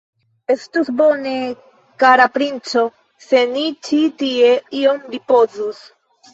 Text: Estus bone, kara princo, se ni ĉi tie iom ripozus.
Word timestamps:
Estus 0.53 0.87
bone, 1.01 1.33
kara 2.05 2.27
princo, 2.39 2.87
se 3.27 3.45
ni 3.53 3.67
ĉi 3.91 4.03
tie 4.25 4.59
iom 4.83 5.07
ripozus. 5.17 5.89